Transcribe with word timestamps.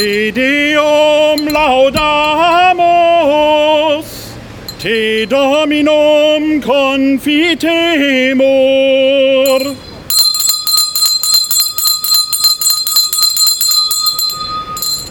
Te 0.00 0.32
Deum 0.32 1.46
laudamus, 1.52 1.98
Te 4.78 5.26
Dominum 5.26 6.62
confitemur. 6.62 7.66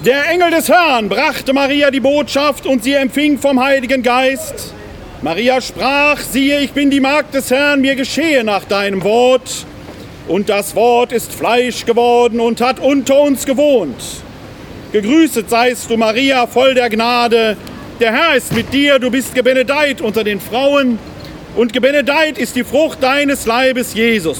Der 0.04 0.27
Engel 0.31 0.49
des 0.49 0.67
Herrn 0.69 1.07
brachte 1.07 1.53
Maria 1.53 1.91
die 1.91 1.99
Botschaft 1.99 2.65
und 2.65 2.83
sie 2.83 2.93
empfing 2.93 3.37
vom 3.37 3.63
Heiligen 3.63 4.01
Geist. 4.01 4.73
Maria 5.21 5.61
sprach, 5.61 6.17
siehe, 6.17 6.61
ich 6.61 6.71
bin 6.71 6.89
die 6.89 6.99
Magd 6.99 7.35
des 7.35 7.51
Herrn, 7.51 7.81
mir 7.81 7.95
geschehe 7.95 8.43
nach 8.43 8.64
deinem 8.65 9.03
Wort. 9.03 9.67
Und 10.28 10.50
das 10.50 10.75
Wort 10.75 11.11
ist 11.11 11.31
Fleisch 11.31 11.86
geworden 11.86 12.39
und 12.39 12.59
hat 12.59 12.79
unter 12.79 13.19
uns 13.21 13.45
gewohnt. 13.45 14.23
Gegrüßet 14.92 15.50
seist 15.50 15.89
du, 15.89 15.98
Maria, 15.98 16.48
voll 16.48 16.74
der 16.74 16.89
Gnade. 16.89 17.57
Der 18.00 18.11
Herr 18.11 18.36
ist 18.36 18.54
mit 18.54 18.74
dir, 18.74 19.00
du 19.00 19.12
bist 19.12 19.36
gebenedeit 19.36 20.02
unter 20.02 20.24
den 20.24 20.39
Frauen, 20.39 20.98
und 21.56 21.74
gebenedeit 21.74 22.38
ist 22.38 22.56
die 22.56 22.64
Frucht 22.64 23.02
deines 23.02 23.46
Leibes, 23.46 23.93
Jesus. 23.93 24.39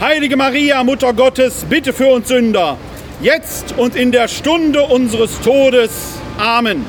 Heilige 0.00 0.36
Maria, 0.36 0.82
Mutter 0.82 1.12
Gottes, 1.12 1.64
bitte 1.68 1.92
für 1.92 2.08
uns 2.08 2.28
Sünder 2.28 2.78
jetzt 3.20 3.74
und 3.78 3.96
in 3.96 4.12
der 4.12 4.28
Stunde 4.28 4.82
unseres 4.82 5.40
Todes. 5.40 5.90
Amen. 6.38 6.84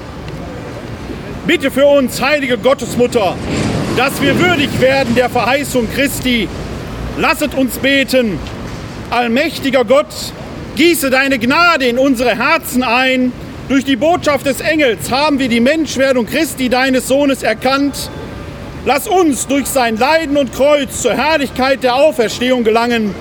Bitte 1.47 1.71
für 1.71 1.85
uns, 1.85 2.21
heilige 2.21 2.57
Gottesmutter, 2.57 3.35
dass 3.95 4.21
wir 4.21 4.37
würdig 4.39 4.69
werden 4.81 5.15
der 5.15 5.29
Verheißung 5.29 5.87
Christi. 5.93 6.49
Lasset 7.17 7.53
uns 7.55 7.77
beten. 7.77 8.39
Allmächtiger 9.11 9.85
Gott, 9.85 10.07
gieße 10.75 11.09
deine 11.09 11.39
Gnade 11.39 11.85
in 11.85 11.97
unsere 11.97 12.37
Herzen 12.37 12.83
ein. 12.83 13.31
Durch 13.69 13.83
die 13.83 13.95
Botschaft 13.95 14.45
des 14.45 14.61
Engels 14.61 15.11
haben 15.11 15.39
wir 15.39 15.49
die 15.49 15.59
Menschwerdung 15.59 16.25
Christi, 16.25 16.69
deines 16.69 17.07
Sohnes, 17.07 17.43
erkannt. 17.43 18.09
Lass 18.85 19.07
uns 19.07 19.47
durch 19.47 19.65
sein 19.65 19.97
Leiden 19.97 20.37
und 20.37 20.53
Kreuz 20.53 21.01
zur 21.01 21.13
Herrlichkeit 21.13 21.81
der 21.81 21.95
Auferstehung 21.95 22.63
gelangen 22.63 23.15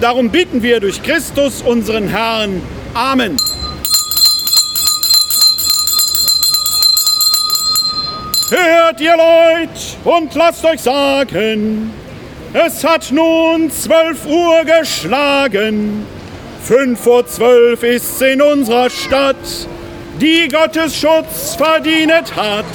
Darum 0.00 0.30
bitten 0.30 0.62
wir 0.62 0.80
durch 0.80 1.02
Christus, 1.02 1.60
unseren 1.60 2.08
Herrn. 2.08 2.62
Amen. 2.94 3.36
Hört 8.48 9.00
ihr 9.02 9.14
Leute 9.14 9.70
und 10.04 10.34
lasst 10.34 10.64
euch 10.64 10.80
sagen, 10.80 11.92
es 12.54 12.82
hat 12.82 13.12
nun 13.12 13.70
zwölf 13.70 14.24
Uhr 14.24 14.64
geschlagen. 14.64 16.06
Fünf 16.62 17.00
vor 17.00 17.26
zwölf 17.26 17.82
ist's 17.82 18.20
in 18.20 18.42
unserer 18.42 18.90
Stadt, 18.90 19.36
die 20.20 20.48
Gottes 20.48 20.96
Schutz 20.96 21.56
verdient 21.56 22.36
hat. 22.36 22.66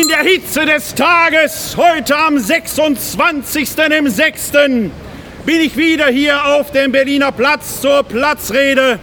in 0.00 0.08
der 0.08 0.18
Hitze 0.18 0.66
des 0.66 0.94
Tages, 0.94 1.74
heute 1.76 2.16
am 2.18 2.36
26.06. 2.36 4.90
bin 5.46 5.60
ich 5.60 5.76
wieder 5.78 6.08
hier 6.08 6.44
auf 6.44 6.70
dem 6.70 6.92
Berliner 6.92 7.32
Platz 7.32 7.80
zur 7.80 8.02
Platzrede. 8.02 8.98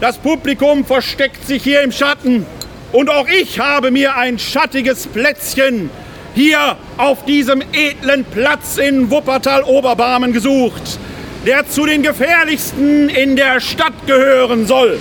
Das 0.00 0.18
Publikum 0.18 0.84
versteckt 0.84 1.46
sich 1.46 1.62
hier 1.62 1.82
im 1.82 1.92
Schatten 1.92 2.44
und 2.90 3.08
auch 3.08 3.28
ich 3.28 3.60
habe 3.60 3.92
mir 3.92 4.16
ein 4.16 4.40
schattiges 4.40 5.06
Plätzchen 5.06 5.90
hier 6.36 6.76
auf 6.98 7.24
diesem 7.24 7.62
edlen 7.72 8.24
Platz 8.24 8.76
in 8.76 9.10
Wuppertal-Oberbarmen 9.10 10.34
gesucht, 10.34 10.98
der 11.46 11.66
zu 11.66 11.86
den 11.86 12.02
gefährlichsten 12.02 13.08
in 13.08 13.36
der 13.36 13.58
Stadt 13.58 14.06
gehören 14.06 14.66
soll. 14.66 15.00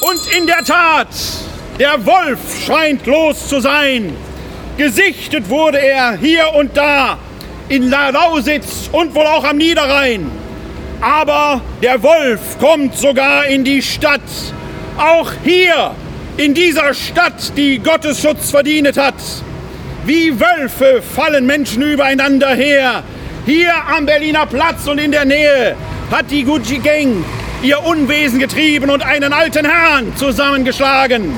Und 0.00 0.36
in 0.36 0.46
der 0.48 0.64
Tat, 0.64 1.08
der 1.78 2.04
Wolf 2.04 2.40
scheint 2.66 3.06
los 3.06 3.48
zu 3.48 3.60
sein. 3.60 4.12
Gesichtet 4.76 5.48
wurde 5.48 5.80
er 5.80 6.16
hier 6.18 6.52
und 6.54 6.76
da 6.76 7.16
in 7.68 7.88
Lausitz 7.88 8.90
und 8.90 9.14
wohl 9.14 9.26
auch 9.26 9.44
am 9.44 9.58
Niederrhein. 9.58 10.30
Aber 11.00 11.60
der 11.80 12.02
Wolf 12.02 12.58
kommt 12.58 12.96
sogar 12.96 13.46
in 13.46 13.62
die 13.62 13.82
Stadt. 13.82 14.20
Auch 14.96 15.30
hier 15.44 15.94
in 16.38 16.54
dieser 16.54 16.94
Stadt, 16.94 17.52
die 17.56 17.80
Gottes 17.80 18.22
Schutz 18.22 18.52
verdient 18.52 18.96
hat. 18.96 19.14
Wie 20.06 20.38
Wölfe 20.38 21.02
fallen 21.02 21.46
Menschen 21.46 21.82
übereinander 21.82 22.54
her. 22.54 23.02
Hier 23.44 23.72
am 23.94 24.06
Berliner 24.06 24.46
Platz 24.46 24.86
und 24.86 24.98
in 24.98 25.10
der 25.10 25.24
Nähe 25.24 25.76
hat 26.10 26.30
die 26.30 26.44
Gucci 26.44 26.78
Gang 26.78 27.24
ihr 27.60 27.84
Unwesen 27.84 28.38
getrieben 28.38 28.88
und 28.88 29.04
einen 29.04 29.32
alten 29.32 29.66
Herrn 29.66 30.16
zusammengeschlagen. 30.16 31.32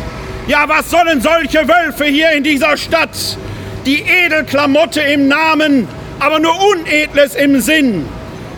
Ja, 0.47 0.69
was 0.69 0.91
sollen 0.91 1.23
solche 1.23 1.67
Wölfe 1.67 2.05
hier 2.05 2.33
in 2.33 2.45
dieser 2.45 2.77
Stadt? 2.77 3.39
Die 3.87 4.03
Edelklamotte 4.03 5.01
im 5.01 5.29
Namen, 5.29 5.89
aber 6.19 6.41
nur 6.41 6.55
Unedles 6.73 7.35
im 7.37 7.59
Sinn. 7.61 8.05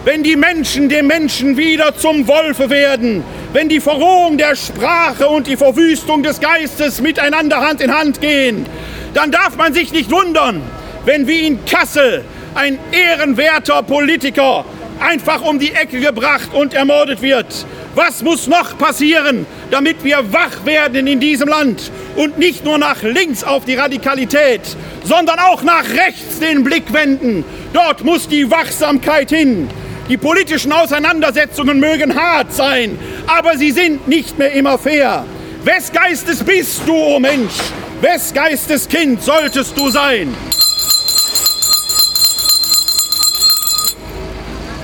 Wenn 0.05 0.25
die 0.25 0.35
Menschen 0.35 0.89
dem 0.89 1.07
Menschen 1.07 1.57
wieder 1.57 1.97
zum 1.97 2.27
Wolfe 2.27 2.69
werden, 2.69 3.23
wenn 3.53 3.69
die 3.69 3.81
Verrohung 3.81 4.39
der 4.39 4.57
Sprache 4.57 5.29
und 5.29 5.47
die 5.47 5.57
Verwüstung 5.57 6.23
des 6.23 6.41
Geistes 6.41 7.01
miteinander 7.01 7.61
Hand 7.61 7.81
in 7.81 7.95
Hand 7.97 8.21
gehen, 8.21 8.67
dann 9.15 9.31
darf 9.31 9.57
man 9.57 9.75
sich 9.75 9.93
nicht 9.93 10.11
wundern, 10.11 10.63
wenn 11.05 11.27
wie 11.27 11.47
in 11.47 11.65
Kassel 11.65 12.25
ein 12.55 12.79
ehrenwerter 12.93 13.83
Politiker 13.83 14.65
einfach 15.01 15.43
um 15.43 15.59
die 15.59 15.73
Ecke 15.73 16.01
gebracht 16.01 16.55
und 16.55 16.75
ermordet 16.75 17.21
wird. 17.21 17.67
Was 17.95 18.23
muss 18.23 18.47
noch 18.47 18.79
passieren, 18.79 19.45
damit 19.71 20.03
wir 20.03 20.33
wach 20.33 20.65
werden 20.65 21.07
in 21.07 21.21
diesem 21.21 21.49
Land 21.49 21.91
und 22.17 22.39
nicht 22.39 22.65
nur 22.65 22.79
nach 22.79 23.03
links 23.03 23.45
auf 23.45 23.67
die 23.67 23.75
Radikalität, 23.75 24.63
sondern 25.05 25.39
auch 25.39 25.63
nach 25.63 25.85
rechts 25.91 26.39
den 26.41 26.65
Blick 26.65 26.91
wenden? 26.93 27.45
Dort 27.75 28.03
muss 28.03 28.29
die 28.29 28.51
Wachsamkeit 28.51 29.31
hin. 29.31 29.69
Die 30.09 30.17
politischen 30.17 30.73
Auseinandersetzungen 30.73 31.81
mögen 31.81 32.15
hart 32.15 32.53
sein, 32.53 32.99
aber 33.27 33.57
sie 33.57 33.71
sind 33.71 34.09
nicht 34.09 34.39
mehr 34.39 34.53
immer 34.53 34.79
fair. 34.79 35.25
Wes 35.65 35.93
Geistes 35.93 36.43
bist 36.43 36.83
du, 36.87 36.95
o 36.95 37.17
oh 37.17 37.21
Mensch? 37.21 37.55
Wes 38.01 38.33
Geistes 38.35 38.89
Kind 38.89 39.23
solltest 39.23 39.79
du 39.79 39.89
sein? 39.91 40.35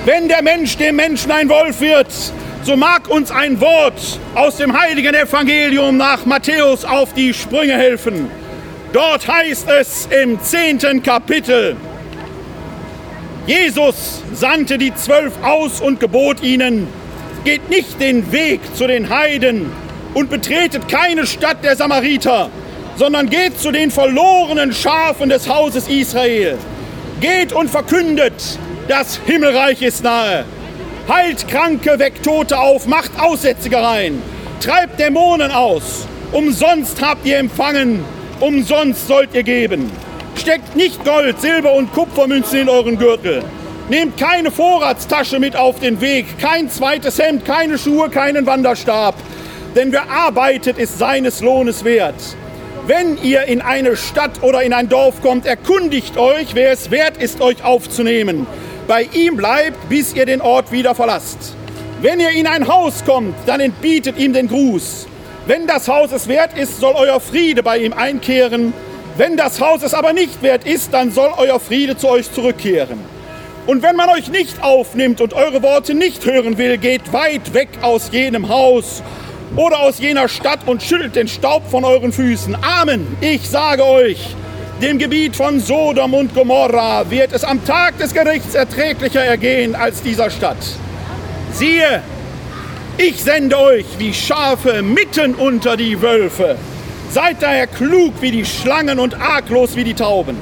Wenn 0.05 0.29
der 0.29 0.43
Mensch 0.43 0.77
dem 0.77 0.97
Menschen 0.97 1.31
ein 1.33 1.49
Wolf 1.49 1.81
wird, 1.81 2.07
so 2.63 2.77
mag 2.77 3.09
uns 3.09 3.31
ein 3.31 3.61
Wort 3.61 4.21
aus 4.35 4.57
dem 4.57 4.79
heiligen 4.79 5.15
Evangelium 5.15 5.97
nach 5.97 6.25
Matthäus 6.25 6.85
auf 6.85 7.13
die 7.13 7.35
Sprünge 7.35 7.75
helfen. 7.75 8.31
Dort 8.93 9.29
heißt 9.29 9.69
es 9.69 10.07
im 10.07 10.41
zehnten 10.43 11.03
Kapitel, 11.03 11.77
Jesus 13.47 14.23
sandte 14.35 14.77
die 14.77 14.95
Zwölf 14.95 15.33
aus 15.43 15.81
und 15.81 16.01
gebot 16.01 16.43
ihnen, 16.43 16.87
geht 17.49 17.71
nicht 17.71 17.99
den 17.99 18.31
Weg 18.31 18.61
zu 18.77 18.87
den 18.87 19.09
Heiden 19.09 19.73
und 20.13 20.29
betretet 20.29 20.87
keine 20.87 21.27
Stadt 21.27 21.65
der 21.65 21.77
Samariter, 21.77 22.51
sondern 22.97 23.31
geht 23.31 23.59
zu 23.59 23.73
den 23.73 23.91
verlorenen 23.91 24.71
Schafen 24.71 25.31
des 25.31 25.49
Hauses 25.49 25.89
Israel. 25.89 26.59
Geht 27.23 27.55
und 27.55 27.71
verkündet, 27.71 28.35
das 28.87 29.19
Himmelreich 29.25 29.81
ist 29.81 30.05
nahe. 30.05 30.45
Heilt 31.09 31.49
Kranke, 31.49 31.99
weckt 31.99 32.23
Tote 32.23 32.59
auf, 32.59 32.87
macht 32.87 33.13
Aussätzige 33.19 33.79
rein, 33.79 34.23
treibt 34.61 35.01
Dämonen 35.01 35.51
aus. 35.51 36.07
Umsonst 36.33 37.01
habt 37.01 37.25
ihr 37.25 37.39
empfangen, 37.39 38.05
umsonst 38.41 39.09
sollt 39.09 39.33
ihr 39.33 39.43
geben. 39.43 39.91
Steckt 40.37 40.77
nicht 40.77 41.03
Gold, 41.03 41.41
Silber 41.41 41.73
und 41.73 41.95
Kupfermünzen 41.95 42.59
in 42.59 42.69
euren 42.69 42.99
Gürtel. 42.99 43.43
Nehmt 43.89 44.19
keine 44.19 44.51
Vorratstasche 44.51 45.39
mit 45.39 45.57
auf 45.57 45.81
den 45.81 46.01
Weg, 46.01 46.39
kein 46.39 46.71
zweites 46.71 47.19
Hemd, 47.19 47.45
keine 47.45 47.79
Schuhe, 47.79 48.11
keinen 48.11 48.47
Wanderstab. 48.47 49.15
Denn 49.75 49.93
wer 49.93 50.11
arbeitet, 50.11 50.79
ist 50.79 50.99
seines 50.99 51.41
Lohnes 51.41 51.85
wert. 51.85 52.37
Wenn 52.87 53.19
ihr 53.23 53.45
in 53.45 53.61
eine 53.61 53.97
Stadt 53.97 54.43
oder 54.43 54.63
in 54.63 54.73
ein 54.73 54.89
Dorf 54.89 55.23
kommt, 55.23 55.47
erkundigt 55.47 56.17
euch, 56.17 56.55
wer 56.55 56.73
es 56.73 56.91
wert 56.91 57.17
ist, 57.17 57.41
euch 57.41 57.65
aufzunehmen 57.65 58.47
bei 58.89 59.03
ihm 59.13 59.37
bleibt, 59.37 59.89
bis 59.89 60.15
ihr 60.15 60.27
den 60.27 60.41
Ort 60.41 60.73
wieder 60.73 60.95
verlasst. 60.95 61.55
Wenn 62.01 62.19
ihr 62.19 62.31
in 62.31 62.47
ein 62.47 62.67
Haus 62.67 63.05
kommt, 63.05 63.35
dann 63.47 63.61
entbietet 63.61 64.19
ihm 64.19 64.33
den 64.33 64.49
Gruß. 64.49 65.07
Wenn 65.47 65.67
das 65.67 65.89
Haus 65.89 66.11
es 66.11 66.27
wert 66.27 66.57
ist, 66.59 66.81
soll 66.81 66.95
euer 66.97 67.21
Friede 67.21 67.63
bei 67.63 67.79
ihm 67.79 67.93
einkehren. 67.93 68.73
Wenn 69.17 69.37
das 69.37 69.61
Haus 69.61 69.83
es 69.83 69.95
aber 69.95 70.13
nicht 70.13 70.43
wert 70.43 70.67
ist, 70.67 70.93
dann 70.93 71.13
soll 71.13 71.31
euer 71.37 71.61
Friede 71.61 71.97
zu 71.97 72.09
euch 72.09 72.33
zurückkehren. 72.33 73.18
Und 73.69 73.83
wenn 73.83 73.97
man 73.97 74.09
euch 74.09 74.29
nicht 74.29 74.63
aufnimmt 74.63 75.21
und 75.21 75.35
eure 75.35 75.63
Worte 75.63 75.93
nicht 75.93 76.25
hören 76.25 76.57
will, 76.57 76.79
geht 76.79 77.13
weit 77.13 77.53
weg 77.53 77.69
aus 77.83 78.09
jenem 78.11 78.49
Haus 78.49 79.03
oder 79.57 79.81
aus 79.81 79.99
jener 79.99 80.27
Stadt 80.27 80.61
und 80.65 80.83
schüttelt 80.83 81.15
den 81.17 81.29
Staub 81.29 81.71
von 81.71 81.85
euren 81.85 82.11
Füßen. 82.11 82.57
Amen. 82.63 83.07
Ich 83.21 83.47
sage 83.47 83.85
euch, 83.85 84.35
dem 84.81 84.97
Gebiet 84.97 85.37
von 85.37 85.61
Sodom 85.61 86.15
und 86.15 86.35
Gomorra 86.35 87.11
wird 87.11 87.35
es 87.35 87.45
am 87.45 87.63
Tag 87.63 87.99
des 87.99 88.15
Gerichts 88.15 88.55
erträglicher 88.55 89.23
ergehen 89.23 89.75
als 89.75 90.01
dieser 90.01 90.31
Stadt. 90.31 90.57
Siehe, 91.53 92.01
ich 92.97 93.23
sende 93.23 93.59
euch 93.59 93.85
wie 93.99 94.15
Schafe 94.15 94.81
mitten 94.81 95.35
unter 95.35 95.77
die 95.77 96.01
Wölfe. 96.01 96.57
Seid 97.11 97.43
daher 97.43 97.67
klug 97.67 98.15
wie 98.23 98.31
die 98.31 98.47
Schlangen 98.47 98.99
und 98.99 99.21
arglos 99.21 99.77
wie 99.77 99.85
die 99.85 99.93
Tauben. 99.93 100.39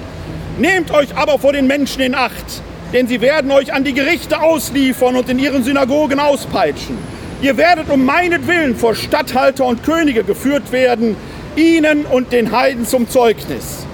Nehmt 0.58 0.93
euch 0.93 1.17
aber 1.17 1.40
vor 1.40 1.52
den 1.52 1.67
Menschen 1.67 2.02
in 2.02 2.14
Acht, 2.14 2.62
denn 2.93 3.09
sie 3.09 3.21
werden 3.21 3.50
euch 3.50 3.73
an 3.73 3.85
die 3.85 3.93
Gerichte 3.93 4.41
ausliefern 4.41 5.17
und 5.17 5.29
in 5.29 5.38
ihren 5.38 5.65
Synagogen 5.65 6.21
auspeitschen. 6.21 6.97
Ihr 7.43 7.56
werdet 7.56 7.91
um 7.91 8.05
meinetwillen 8.05 8.77
vor 8.77 8.94
Statthalter 8.94 9.67
und 9.67 9.83
Könige 9.85 10.25
geführt 10.25 10.73
werden, 10.73 11.17
ihnen 11.56 12.05
und 12.06 12.33
den 12.33 12.53
Heiden 12.53 12.87
zum 12.87 13.09
Zeugnis. 13.09 13.87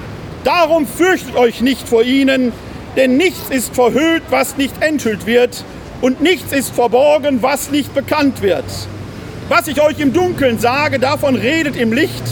Darum 0.45 0.87
fürchtet 0.87 1.37
euch 1.37 1.61
nicht 1.61 1.89
vor 1.89 2.03
ihnen, 2.03 2.53
denn 2.97 3.17
nichts 3.17 3.51
ist 3.51 3.75
verhüllt, 3.75 4.23
was 4.31 4.57
nicht 4.57 4.75
enthüllt 4.83 5.27
wird, 5.27 5.65
und 6.01 6.21
nichts 6.21 6.53
ist 6.53 6.75
verborgen, 6.75 7.43
was 7.43 7.71
nicht 7.71 7.95
bekannt 7.95 8.43
wird. 8.43 8.65
Was 9.49 9.69
ich 9.69 9.81
euch 9.81 10.01
im 10.01 10.13
Dunkeln 10.13 10.59
sage, 10.59 10.99
davon 10.99 11.37
redet 11.37 11.77
im 11.77 11.93
Licht, 11.93 12.25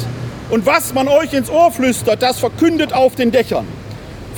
und 0.50 0.66
was 0.66 0.92
man 0.92 1.06
euch 1.06 1.32
ins 1.32 1.48
Ohr 1.48 1.70
flüstert, 1.70 2.22
das 2.22 2.40
verkündet 2.40 2.92
auf 2.92 3.14
den 3.14 3.30
Dächern. 3.30 3.66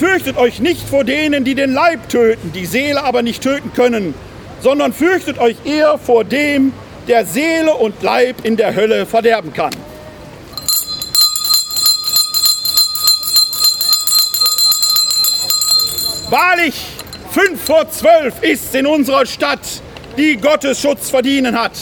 Fürchtet 0.02 0.36
euch 0.36 0.58
nicht 0.58 0.88
vor 0.88 1.04
denen, 1.04 1.44
die 1.44 1.54
den 1.54 1.72
Leib 1.72 2.08
töten, 2.08 2.50
die 2.52 2.66
Seele 2.66 3.04
aber 3.04 3.22
nicht 3.22 3.40
töten 3.40 3.72
können, 3.72 4.14
sondern 4.60 4.92
fürchtet 4.92 5.38
euch 5.38 5.54
eher 5.64 5.96
vor 5.96 6.24
dem, 6.24 6.72
der 7.06 7.24
Seele 7.24 7.72
und 7.72 8.02
Leib 8.02 8.44
in 8.44 8.56
der 8.56 8.74
Hölle 8.74 9.06
verderben 9.06 9.52
kann. 9.52 9.70
Wahrlich, 16.30 16.74
fünf 17.30 17.64
vor 17.64 17.88
zwölf 17.88 18.42
ist 18.42 18.74
in 18.74 18.88
unserer 18.88 19.24
Stadt, 19.24 19.60
die 20.18 20.36
Gottes 20.36 20.80
Schutz 20.80 21.10
verdienen 21.10 21.56
hat. 21.56 21.78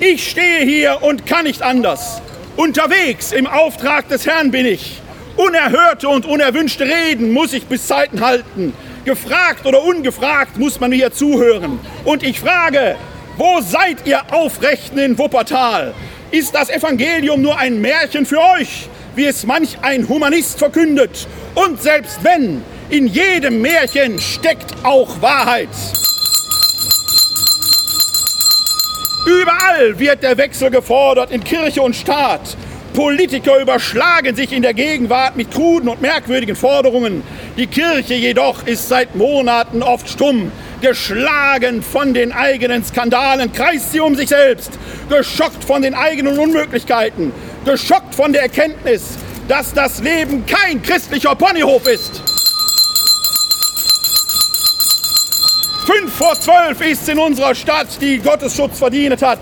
Ich 0.00 0.28
stehe 0.28 0.66
hier 0.66 0.98
und 1.00 1.24
kann 1.24 1.44
nicht 1.44 1.62
anders. 1.62 2.20
Unterwegs 2.56 3.32
im 3.32 3.46
Auftrag 3.46 4.06
des 4.10 4.26
Herrn 4.26 4.50
bin 4.50 4.66
ich. 4.66 5.00
Unerhörte 5.38 6.08
und 6.08 6.26
unerwünschte 6.26 6.84
Reden 6.84 7.32
muss 7.32 7.52
ich 7.52 7.64
bis 7.66 7.86
Zeiten 7.86 8.20
halten. 8.22 8.72
Gefragt 9.04 9.66
oder 9.66 9.84
ungefragt 9.84 10.58
muss 10.58 10.80
man 10.80 10.90
mir 10.90 11.12
zuhören. 11.12 11.78
Und 12.04 12.24
ich 12.24 12.40
frage, 12.40 12.96
wo 13.36 13.60
seid 13.60 14.04
ihr 14.04 14.20
Aufrechten 14.32 14.98
in 14.98 15.16
Wuppertal? 15.16 15.94
Ist 16.32 16.56
das 16.56 16.70
Evangelium 16.70 17.40
nur 17.40 17.56
ein 17.56 17.80
Märchen 17.80 18.26
für 18.26 18.40
euch, 18.40 18.88
wie 19.14 19.26
es 19.26 19.46
manch 19.46 19.78
ein 19.80 20.08
Humanist 20.08 20.58
verkündet? 20.58 21.28
Und 21.54 21.80
selbst 21.80 22.18
wenn, 22.24 22.64
in 22.90 23.06
jedem 23.06 23.62
Märchen 23.62 24.18
steckt 24.18 24.74
auch 24.82 25.22
Wahrheit. 25.22 25.68
Überall 29.24 29.96
wird 30.00 30.24
der 30.24 30.36
Wechsel 30.36 30.70
gefordert 30.70 31.30
in 31.30 31.44
Kirche 31.44 31.80
und 31.82 31.94
Staat. 31.94 32.56
Politiker 32.98 33.60
überschlagen 33.60 34.34
sich 34.34 34.52
in 34.52 34.62
der 34.62 34.74
Gegenwart 34.74 35.36
mit 35.36 35.52
kruden 35.52 35.88
und 35.88 36.02
merkwürdigen 36.02 36.56
Forderungen. 36.56 37.22
Die 37.56 37.68
Kirche 37.68 38.14
jedoch 38.14 38.66
ist 38.66 38.88
seit 38.88 39.14
Monaten 39.14 39.84
oft 39.84 40.08
stumm. 40.08 40.50
Geschlagen 40.80 41.84
von 41.84 42.12
den 42.12 42.32
eigenen 42.32 42.82
Skandalen 42.82 43.52
kreist 43.52 43.92
sie 43.92 44.00
um 44.00 44.16
sich 44.16 44.30
selbst. 44.30 44.72
Geschockt 45.08 45.62
von 45.62 45.80
den 45.80 45.94
eigenen 45.94 46.40
Unmöglichkeiten. 46.40 47.30
Geschockt 47.64 48.16
von 48.16 48.32
der 48.32 48.42
Erkenntnis, 48.42 49.16
dass 49.46 49.72
das 49.72 50.02
Leben 50.02 50.44
kein 50.44 50.82
christlicher 50.82 51.36
Ponyhof 51.36 51.86
ist. 51.86 52.20
Fünf 55.86 56.12
vor 56.12 56.34
zwölf 56.40 56.80
ist 56.80 57.08
in 57.08 57.20
unserer 57.20 57.54
Stadt, 57.54 57.86
die 58.00 58.18
Gottesschutz 58.18 58.76
verdient 58.80 59.22
hat. 59.22 59.38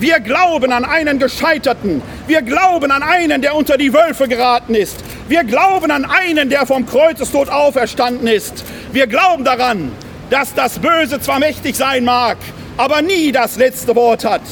Wir 0.00 0.20
glauben 0.20 0.72
an 0.72 0.84
einen 0.84 1.18
Gescheiterten. 1.18 2.02
Wir 2.28 2.42
glauben 2.42 2.90
an 2.90 3.02
einen, 3.02 3.40
der 3.40 3.54
unter 3.54 3.78
die 3.78 3.94
Wölfe 3.94 4.28
geraten 4.28 4.74
ist. 4.74 4.98
Wir 5.28 5.44
glauben 5.44 5.90
an 5.90 6.04
einen, 6.04 6.50
der 6.50 6.66
vom 6.66 6.84
Kreuzestod 6.84 7.48
auferstanden 7.48 8.28
ist. 8.28 8.66
Wir 8.92 9.06
glauben 9.06 9.44
daran, 9.44 9.92
dass 10.28 10.52
das 10.52 10.78
Böse 10.78 11.22
zwar 11.22 11.38
mächtig 11.38 11.74
sein 11.74 12.04
mag, 12.04 12.36
aber 12.76 13.00
nie 13.00 13.32
das 13.32 13.56
letzte 13.56 13.96
Wort 13.96 14.26
hat. 14.26 14.42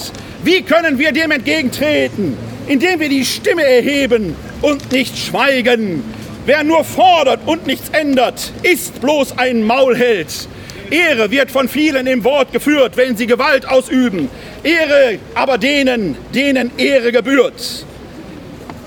Wie 0.43 0.63
können 0.63 0.99
wir 0.99 1.13
dem 1.13 1.31
entgegentreten? 1.31 2.39
Indem 2.67 2.99
wir 2.99 3.11
die 3.11 3.27
Stimme 3.27 3.65
erheben 3.65 4.35
und 4.63 4.91
nicht 4.91 5.19
schweigen. 5.19 6.03
Wer 6.47 6.65
nur 6.65 6.83
fordert 6.83 7.41
und 7.45 7.67
nichts 7.67 7.91
ändert, 7.91 8.53
ist 8.63 9.03
bloß 9.03 9.37
ein 9.37 9.63
Maulheld. 9.63 10.49
Ehre 10.91 11.31
wird 11.31 11.51
von 11.51 11.69
vielen 11.69 12.07
im 12.07 12.25
Wort 12.25 12.53
geführt, 12.53 12.97
wenn 12.97 13.17
sie 13.17 13.27
Gewalt 13.27 13.69
ausüben. 13.69 14.31
Ehre 14.67 15.21
aber 15.35 15.59
denen, 15.59 16.17
denen 16.35 16.73
Ehre 16.77 17.13
gebührt. 17.13 17.85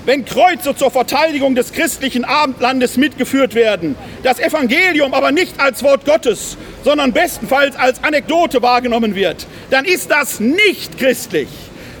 Wenn 0.04 0.26
Kreuze 0.26 0.76
zur 0.76 0.90
Verteidigung 0.90 1.54
des 1.54 1.72
christlichen 1.72 2.24
Abendlandes 2.24 2.98
mitgeführt 2.98 3.54
werden, 3.54 3.96
das 4.22 4.38
Evangelium 4.40 5.14
aber 5.14 5.32
nicht 5.32 5.58
als 5.58 5.82
Wort 5.82 6.04
Gottes, 6.04 6.58
sondern 6.84 7.12
bestenfalls 7.12 7.76
als 7.76 8.02
Anekdote 8.04 8.60
wahrgenommen 8.60 9.14
wird, 9.14 9.46
dann 9.70 9.86
ist 9.86 10.10
das 10.10 10.38
nicht 10.38 10.98
christlich. 10.98 11.48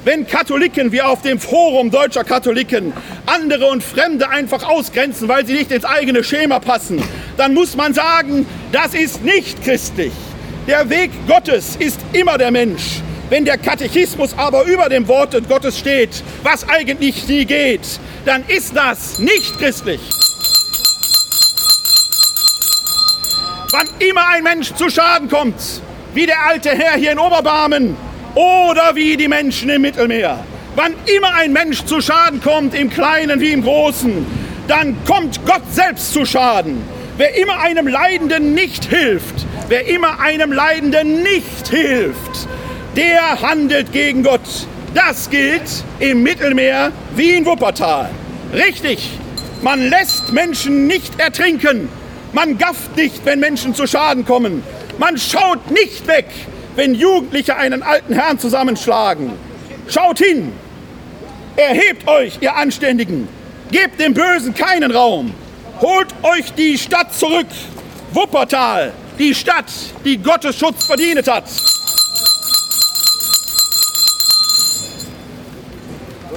Wenn 0.04 0.26
Katholiken 0.26 0.92
wie 0.92 1.02
auf 1.02 1.22
dem 1.22 1.38
Forum 1.38 1.90
deutscher 1.90 2.24
Katholiken 2.24 2.92
andere 3.26 3.66
und 3.66 3.82
Fremde 3.82 4.28
einfach 4.28 4.62
ausgrenzen, 4.68 5.28
weil 5.28 5.46
sie 5.46 5.54
nicht 5.54 5.70
ins 5.70 5.84
eigene 5.84 6.22
Schema 6.22 6.58
passen, 6.58 7.02
dann 7.38 7.54
muss 7.54 7.76
man 7.76 7.94
sagen, 7.94 8.46
das 8.72 8.92
ist 8.92 9.24
nicht 9.24 9.62
christlich. 9.62 10.12
Der 10.66 10.88
Weg 10.90 11.10
Gottes 11.26 11.76
ist 11.76 12.00
immer 12.12 12.36
der 12.36 12.50
Mensch. 12.50 13.02
Wenn 13.30 13.44
der 13.44 13.58
Katechismus 13.58 14.34
aber 14.36 14.64
über 14.64 14.88
dem 14.88 15.06
Wort 15.06 15.36
Gottes 15.48 15.78
steht, 15.78 16.24
was 16.42 16.68
eigentlich 16.68 17.28
nie 17.28 17.44
geht, 17.44 18.00
dann 18.24 18.44
ist 18.48 18.76
das 18.76 19.20
nicht 19.20 19.56
christlich. 19.56 20.00
Wann 23.70 23.88
immer 24.00 24.26
ein 24.30 24.42
Mensch 24.42 24.74
zu 24.74 24.90
Schaden 24.90 25.28
kommt, 25.28 25.54
wie 26.12 26.26
der 26.26 26.44
alte 26.44 26.70
Herr 26.70 26.96
hier 26.96 27.12
in 27.12 27.20
Oberbarmen, 27.20 27.96
oder 28.34 28.94
wie 28.94 29.16
die 29.16 29.28
Menschen 29.28 29.70
im 29.70 29.82
Mittelmeer. 29.82 30.44
Wann 30.74 30.94
immer 31.16 31.32
ein 31.34 31.52
Mensch 31.52 31.84
zu 31.84 32.00
Schaden 32.00 32.40
kommt, 32.40 32.74
im 32.74 32.90
Kleinen 32.90 33.40
wie 33.40 33.52
im 33.52 33.62
Großen, 33.62 34.26
dann 34.66 34.96
kommt 35.04 35.44
Gott 35.46 35.62
selbst 35.70 36.12
zu 36.12 36.24
Schaden. 36.24 36.82
Wer 37.16 37.36
immer 37.36 37.60
einem 37.60 37.86
Leidenden 37.86 38.54
nicht 38.54 38.86
hilft, 38.86 39.46
wer 39.68 39.86
immer 39.86 40.20
einem 40.20 40.52
Leidenden 40.52 41.22
nicht 41.22 41.68
hilft, 41.68 42.48
der 42.96 43.40
handelt 43.40 43.92
gegen 43.92 44.22
Gott. 44.22 44.66
Das 44.94 45.30
gilt 45.30 45.84
im 46.00 46.22
Mittelmeer 46.22 46.92
wie 47.14 47.30
in 47.32 47.46
Wuppertal. 47.46 48.10
Richtig, 48.52 49.10
man 49.62 49.88
lässt 49.88 50.32
Menschen 50.32 50.86
nicht 50.86 51.20
ertrinken. 51.20 51.88
Man 52.32 52.58
gafft 52.58 52.96
nicht, 52.96 53.24
wenn 53.24 53.40
Menschen 53.40 53.74
zu 53.74 53.86
Schaden 53.86 54.24
kommen. 54.24 54.62
Man 54.98 55.18
schaut 55.18 55.70
nicht 55.70 56.06
weg, 56.06 56.26
wenn 56.76 56.94
Jugendliche 56.94 57.56
einen 57.56 57.82
alten 57.82 58.12
Herrn 58.14 58.38
zusammenschlagen. 58.38 59.32
Schaut 59.88 60.18
hin, 60.18 60.52
erhebt 61.56 62.08
euch, 62.08 62.38
ihr 62.40 62.56
Anständigen, 62.56 63.28
gebt 63.70 64.00
dem 64.00 64.14
Bösen 64.14 64.54
keinen 64.54 64.90
Raum, 64.90 65.32
holt 65.80 66.08
euch 66.22 66.52
die 66.54 66.78
Stadt 66.78 67.14
zurück, 67.14 67.46
Wuppertal, 68.12 68.92
die 69.18 69.34
Stadt, 69.34 69.70
die 70.04 70.18
Gottes 70.18 70.58
Schutz 70.58 70.86
verdient 70.86 71.28
hat. 71.28 71.44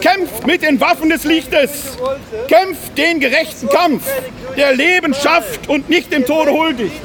Kämpft 0.03 0.45
mit 0.45 0.61
den 0.63 0.81
Waffen 0.81 1.09
des 1.09 1.23
Lichtes. 1.23 1.97
Kämpft 2.49 2.97
den 2.97 3.21
gerechten 3.21 3.69
Kampf, 3.69 4.03
der 4.57 4.75
Leben 4.75 5.13
schafft 5.13 5.69
und 5.69 5.87
nicht 5.87 6.11
dem 6.11 6.25
Tode 6.25 6.51
huldigt. 6.51 7.01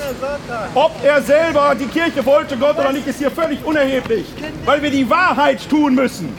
Ob 0.75 0.91
er 1.05 1.23
selber 1.23 1.77
die 1.79 1.87
Kirche 1.87 2.27
wollte, 2.27 2.57
Gott 2.57 2.77
oder 2.77 2.93
nicht, 2.93 3.07
ist 3.07 3.21
hier 3.21 3.31
völlig 3.31 3.65
unerheblich, 3.65 4.25
weil 4.65 4.83
wir 4.83 4.91
die 4.91 5.09
Wahrheit 5.09 5.61
tun 5.71 5.95
müssen. 5.95 6.37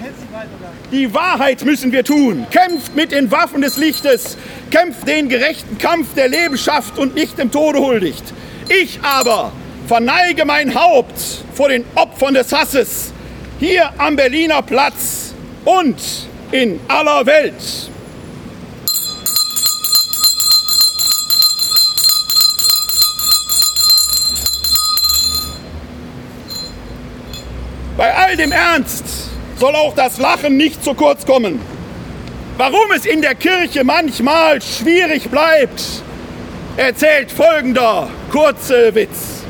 Die 0.92 1.14
Wahrheit 1.14 1.64
müssen 1.64 1.94
wir 1.94 2.04
tun. 2.04 2.46
Kämpft 2.52 2.94
mit 2.94 3.14
den 3.14 3.32
Waffen 3.32 3.62
des 3.62 3.78
Lichtes. 3.78 4.36
Kämpft 4.70 5.08
den 5.08 5.30
gerechten 5.30 5.78
Kampf, 5.78 6.14
der 6.14 6.28
Leben 6.28 6.58
schafft 6.58 6.98
und 6.98 7.16
nicht 7.16 7.38
dem 7.38 7.54
Tode 7.54 7.80
huldigt. 7.80 8.34
Ich 8.68 9.00
aber 9.02 9.54
verneige 9.88 10.44
mein 10.44 10.76
Haupt 10.76 11.46
vor 11.54 11.70
den 11.70 11.86
Opfern 11.96 12.34
des 12.34 12.52
Hasses 12.52 13.14
hier 13.62 13.94
am 13.98 14.18
Berliner 14.18 14.62
Platz 14.62 15.34
und 15.64 16.28
in 16.52 16.80
aller 16.88 17.26
Welt. 17.26 17.90
Bei 27.98 28.16
all 28.16 28.38
dem 28.38 28.52
Ernst 28.52 29.04
soll 29.60 29.76
auch 29.76 29.94
das 29.94 30.20
Lachen 30.20 30.56
nicht 30.56 30.84
zu 30.84 30.94
kurz 30.94 31.26
kommen. 31.26 31.60
Warum 32.58 32.92
es 32.96 33.06
in 33.06 33.22
der 33.22 33.36
Kirche 33.36 33.84
manchmal 33.84 34.62
schwierig 34.62 35.30
bleibt, 35.30 35.84
erzählt 36.78 37.32
folgender 37.32 38.10
kurze 38.32 38.96
Witz. 38.96 39.44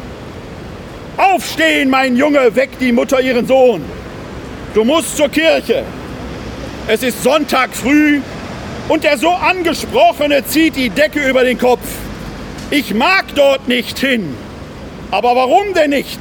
Aufstehen, 1.17 1.89
mein 1.89 2.15
Junge, 2.15 2.55
weckt 2.55 2.81
die 2.81 2.91
Mutter 2.91 3.21
ihren 3.21 3.45
Sohn. 3.45 3.83
Du 4.73 4.83
musst 4.83 5.15
zur 5.15 5.29
Kirche. 5.29 5.83
Es 6.91 7.03
ist 7.03 7.21
Sonntag 7.21 7.75
früh 7.75 8.19
und 8.87 9.03
der 9.03 9.19
so 9.19 9.29
angesprochene 9.29 10.43
zieht 10.43 10.75
die 10.75 10.89
Decke 10.89 11.29
über 11.29 11.43
den 11.43 11.59
Kopf. 11.59 11.85
Ich 12.71 12.95
mag 12.95 13.25
dort 13.35 13.67
nicht 13.67 13.99
hin. 13.99 14.35
Aber 15.11 15.35
warum 15.35 15.75
denn 15.75 15.91
nicht? 15.91 16.19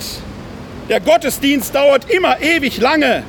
Der 0.90 1.00
Gottesdienst 1.00 1.74
dauert 1.74 2.10
immer 2.10 2.42
ewig 2.42 2.76
lange. 2.76 3.22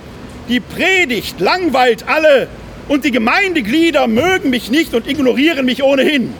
Die 0.49 0.59
Predigt 0.59 1.39
langweilt 1.39 2.09
alle 2.09 2.49
und 2.89 3.05
die 3.05 3.11
Gemeindeglieder 3.11 4.07
mögen 4.07 4.49
mich 4.49 4.69
nicht 4.69 4.93
und 4.93 5.07
ignorieren 5.07 5.65
mich 5.65 5.81
ohnehin. 5.81 6.33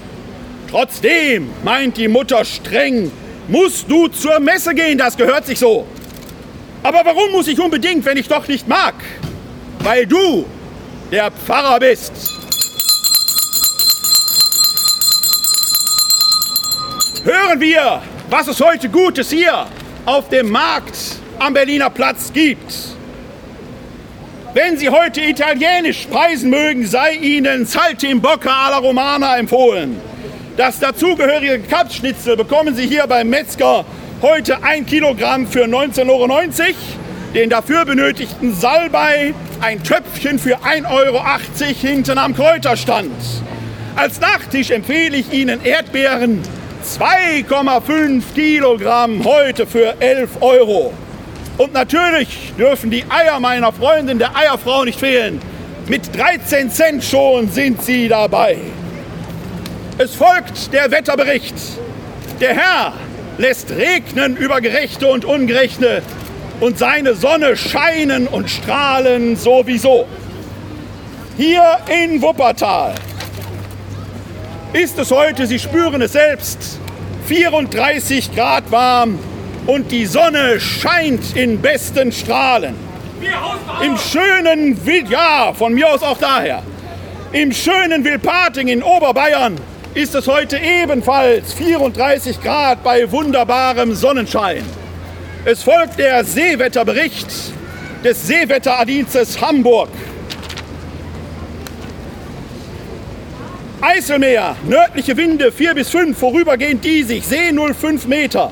Trotzdem, 0.70 1.50
meint 1.64 1.96
die 1.96 2.10
Mutter 2.10 2.44
streng, 2.44 3.10
musst 3.48 3.90
du 3.90 4.10
zur 4.10 4.42
Messe 4.42 4.76
gehen, 4.76 4.98
das 4.98 5.16
gehört 5.16 5.46
sich 5.46 5.60
so. 5.60 5.88
Aber 6.84 7.04
warum 7.06 7.32
muss 7.32 7.48
ich 7.48 7.62
unbedingt, 7.62 8.04
wenn 8.04 8.18
ich 8.18 8.28
doch 8.28 8.50
nicht 8.50 8.68
mag? 8.68 8.96
Weil 9.82 10.06
du 10.06 10.46
der 11.12 11.32
Pfarrer 11.32 11.80
bist. 11.80 12.12
Hören 17.24 17.60
wir, 17.60 18.02
was 18.30 18.48
es 18.48 18.62
heute 18.62 18.90
Gutes 18.90 19.32
hier 19.32 19.66
auf 20.06 20.30
dem 20.30 20.52
Markt 20.52 20.98
am 21.40 21.54
Berliner 21.54 21.90
Platz 21.90 22.32
gibt. 22.32 22.74
Wenn 24.54 24.78
Sie 24.78 24.90
heute 24.90 25.22
Italienisch 25.22 26.08
preisen 26.08 26.50
mögen, 26.50 26.86
sei 26.86 27.14
Ihnen 27.14 27.66
Saltimbocca 27.66 28.50
alla 28.68 28.78
Romana 28.78 29.38
empfohlen. 29.38 30.00
Das 30.58 30.80
dazugehörige 30.80 31.60
Kapschnitzel 31.60 32.36
bekommen 32.36 32.76
Sie 32.76 32.88
hier 32.88 33.06
beim 33.08 33.30
Metzger 33.30 33.86
heute 34.22 34.64
ein 34.64 34.86
Kilogramm 34.86 35.48
für 35.48 35.66
19,90 35.66 36.10
Euro. 36.10 36.28
Den 37.36 37.52
dafür 37.52 37.86
benötigten 37.86 38.56
Salbei, 38.56 39.36
ein 39.62 39.84
Töpfchen 39.84 40.40
für 40.40 40.58
1,80 40.58 40.92
Euro 40.92 41.24
hinten 41.80 42.18
am 42.18 42.36
Kräuterstand. 42.36 43.12
Als 43.96 44.20
Nachtisch 44.20 44.72
empfehle 44.72 45.18
ich 45.18 45.32
Ihnen 45.32 45.64
Erdbeeren 45.64 46.42
2,5 46.84 48.24
Kilogramm 48.34 49.24
heute 49.24 49.68
für 49.68 50.02
11 50.02 50.42
Euro. 50.42 50.92
Und 51.60 51.74
natürlich 51.74 52.54
dürfen 52.58 52.90
die 52.90 53.04
Eier 53.10 53.40
meiner 53.40 53.74
Freundin, 53.74 54.18
der 54.18 54.36
Eierfrau, 54.36 54.84
nicht 54.84 55.00
fehlen. 55.00 55.40
Mit 55.88 56.16
13 56.18 56.72
Cent 56.72 57.04
schon 57.04 57.52
sind 57.52 57.84
sie 57.84 58.08
dabei. 58.08 58.58
Es 60.00 60.16
folgt 60.16 60.74
der 60.74 60.90
Wetterbericht. 60.90 61.56
Der 62.40 62.56
Herr 62.56 62.94
lässt 63.38 63.70
regnen 63.70 64.36
über 64.36 64.62
Gerechte 64.62 65.08
und 65.08 65.26
Ungerechte 65.26 66.02
und 66.60 66.78
seine 66.78 67.16
Sonne 67.16 67.56
scheinen 67.56 68.28
und 68.28 68.50
strahlen 68.50 69.36
sowieso. 69.36 70.08
Hier 71.38 71.78
in 71.88 72.22
Wuppertal 72.22 72.96
ist 74.74 75.00
es 75.00 75.10
heute, 75.12 75.48
Sie 75.48 75.58
spüren 75.58 76.02
es 76.02 76.14
selbst, 76.14 76.80
34 77.28 78.36
Grad 78.36 78.72
warm 78.72 79.20
und 79.68 79.92
die 79.92 80.06
Sonne 80.06 80.60
scheint 80.60 81.36
in 81.36 81.62
besten 81.62 82.12
Strahlen. 82.12 82.76
Im 83.84 83.98
schönen 83.98 84.86
Wild, 84.86 85.10
ja, 85.10 85.54
von 85.54 85.74
mir 85.74 85.90
aus 85.90 86.04
auch 86.04 86.18
daher. 86.18 86.64
Im 87.32 87.52
schönen 87.52 88.04
Wilpating 88.04 88.68
in 88.68 88.82
Oberbayern 88.82 89.56
ist 89.94 90.16
es 90.16 90.28
heute 90.28 90.58
ebenfalls 90.58 91.54
34 91.54 92.42
Grad 92.42 92.84
bei 92.84 93.12
wunderbarem 93.12 93.94
Sonnenschein. 93.94 94.64
Es 95.52 95.64
folgt 95.64 95.98
der 95.98 96.24
Seewetterbericht 96.24 97.26
des 98.04 98.28
Seewetterdienstes 98.28 99.42
Hamburg. 99.42 99.90
Eiselmeer, 103.82 104.56
nördliche 104.68 105.18
Winde 105.18 105.52
4 105.52 105.74
bis 105.74 105.90
5, 105.90 106.16
vorübergehend 106.16 106.86
diesig, 106.86 107.26
See 107.26 107.50
0,5 107.50 108.08
Meter. 108.08 108.52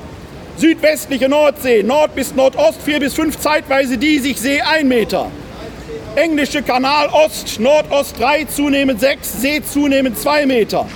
Südwestliche 0.57 1.29
Nordsee, 1.29 1.83
Nord 1.83 2.15
bis 2.15 2.33
Nordost 2.33 2.81
4 2.81 2.99
bis 2.99 3.13
5, 3.13 3.37
zeitweise 3.37 3.99
diesig, 3.99 4.39
See 4.39 4.59
1 4.59 4.89
Meter. 4.89 5.29
Englische 6.15 6.63
Kanal 6.63 7.09
Ost, 7.09 7.59
Nordost 7.59 8.19
3, 8.19 8.45
zunehmend 8.45 8.99
6, 8.99 9.41
See 9.41 9.61
zunehmend 9.61 10.17
2 10.17 10.47
Meter. 10.47 10.87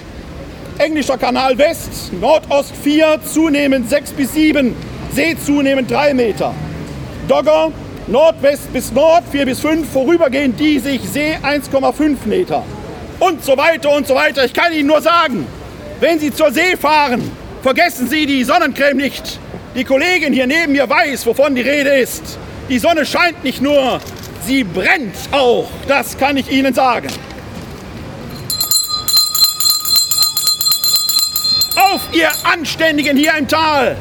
Englischer 0.80 1.20
Kanal 1.20 1.60
West, 1.60 2.12
Nordost 2.20 2.74
4, 2.82 3.20
zunehmend 3.32 3.88
6 3.88 4.14
bis 4.14 4.34
7, 4.34 4.76
See 5.14 5.36
zunehmend 5.46 5.92
3 5.92 6.14
Meter. 6.14 6.54
Dogger, 7.28 7.72
Nordwest 8.08 8.72
bis 8.72 8.92
Nord 8.92 9.24
4 9.32 9.46
bis 9.46 9.60
5, 9.60 9.90
vorübergehend 9.92 10.60
diesig, 10.60 11.02
See 11.04 11.38
1,5 11.42 12.16
Meter 12.26 12.64
und 13.20 13.44
so 13.44 13.56
weiter 13.58 13.92
und 13.92 14.08
so 14.08 14.16
weiter. 14.16 14.46
Ich 14.46 14.54
kann 14.54 14.74
Ihnen 14.74 14.88
nur 14.88 15.02
sagen, 15.02 15.46
wenn 16.00 16.20
Sie 16.20 16.34
zur 16.34 16.52
See 16.52 16.76
fahren, 16.78 17.30
vergessen 17.62 18.08
Sie 18.08 18.26
die 18.26 18.44
Sonnencreme 18.44 18.98
nicht. 18.98 19.40
Die 19.76 19.84
Kollegin 19.84 20.34
hier 20.34 20.48
neben 20.48 20.74
mir 20.74 20.90
weiß, 20.90 21.26
wovon 21.26 21.56
die 21.56 21.62
Rede 21.62 21.92
ist. 21.92 22.38
Die 22.70 22.80
Sonne 22.80 23.06
scheint 23.06 23.44
nicht 23.44 23.62
nur, 23.62 24.00
sie 24.46 24.64
brennt 24.64 25.16
auch. 25.32 25.68
Das 25.88 26.18
kann 26.18 26.38
ich 26.38 26.50
Ihnen 26.52 26.74
sagen. 26.74 27.10
Auf, 31.76 32.02
ihr 32.14 32.30
Anständigen 32.44 33.18
hier 33.18 33.34
im 33.38 33.48
Tal! 33.48 33.98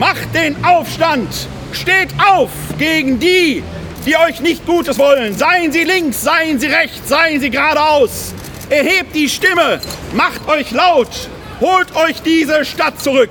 Macht 0.00 0.34
den 0.34 0.64
Aufstand! 0.64 1.28
Steht 1.72 2.08
auf 2.26 2.48
gegen 2.78 3.20
die, 3.20 3.62
die 4.06 4.16
euch 4.16 4.40
nicht 4.40 4.64
Gutes 4.64 4.96
wollen. 4.98 5.36
Seien 5.36 5.72
sie 5.72 5.84
links, 5.84 6.22
seien 6.22 6.58
sie 6.58 6.68
rechts, 6.68 7.06
seien 7.06 7.38
sie 7.38 7.50
geradeaus. 7.50 8.32
Erhebt 8.70 9.14
die 9.14 9.28
Stimme, 9.28 9.78
macht 10.14 10.48
euch 10.48 10.70
laut, 10.70 11.28
holt 11.60 11.94
euch 11.96 12.22
diese 12.22 12.64
Stadt 12.64 12.98
zurück. 12.98 13.28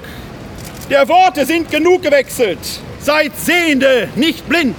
Der 0.92 1.08
Worte 1.08 1.48
sind 1.48 1.72
genug 1.72 2.04
gewechselt. 2.04 2.60
Seid 3.00 3.32
Sehende, 3.36 4.08
nicht 4.16 4.48
blind. 4.48 4.78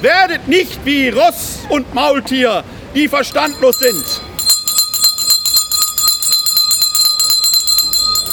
Werdet 0.00 0.48
nicht 0.48 0.86
wie 0.86 1.10
Ross 1.10 1.58
und 1.68 1.92
Maultier, 1.92 2.64
die 2.94 3.08
verstandlos 3.08 3.78
sind. 3.78 4.22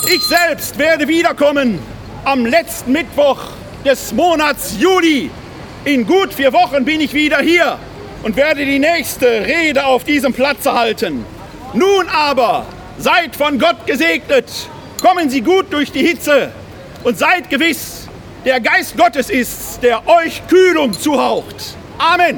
Ich 0.10 0.24
selbst 0.24 0.78
werde 0.78 1.06
wiederkommen 1.06 1.80
am 2.28 2.46
letzten 2.46 2.92
Mittwoch 2.92 3.40
des 3.86 4.12
Monats 4.12 4.76
Juli. 4.78 5.32
In 5.86 6.06
gut 6.06 6.34
vier 6.34 6.52
Wochen 6.52 6.84
bin 6.84 7.00
ich 7.00 7.14
wieder 7.14 7.38
hier 7.38 7.80
und 8.22 8.36
werde 8.36 8.66
die 8.66 8.80
nächste 8.80 9.26
Rede 9.26 9.86
auf 9.86 10.04
diesem 10.04 10.34
Platze 10.34 10.74
halten. 10.74 11.26
Nun 11.74 12.06
aber, 12.10 12.66
seid 12.98 13.34
von 13.34 13.58
Gott 13.58 13.86
gesegnet, 13.86 14.52
kommen 15.02 15.30
Sie 15.30 15.40
gut 15.40 15.68
durch 15.72 15.90
die 15.94 16.06
Hitze 16.06 16.52
und 17.06 17.18
seid 17.18 17.50
gewiss, 17.50 18.10
der 18.44 18.60
Geist 18.60 18.98
Gottes 18.98 19.30
ist's, 19.30 19.80
der 19.80 20.06
euch 20.06 20.46
Kühlung 20.50 20.92
zuhaucht. 20.92 21.78
Amen. 21.98 22.38